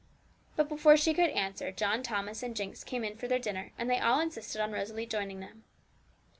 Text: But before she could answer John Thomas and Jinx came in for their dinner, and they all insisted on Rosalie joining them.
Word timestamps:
But 0.55 0.67
before 0.67 0.97
she 0.97 1.13
could 1.13 1.29
answer 1.29 1.71
John 1.71 2.01
Thomas 2.01 2.41
and 2.41 2.55
Jinx 2.55 2.83
came 2.83 3.03
in 3.03 3.17
for 3.17 3.27
their 3.27 3.37
dinner, 3.37 3.71
and 3.77 3.87
they 3.87 3.99
all 3.99 4.19
insisted 4.19 4.59
on 4.59 4.71
Rosalie 4.71 5.05
joining 5.05 5.41
them. 5.41 5.63